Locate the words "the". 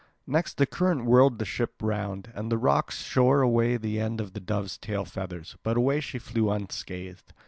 0.57-0.65, 1.37-1.45, 2.51-2.57, 3.77-3.99, 4.33-4.39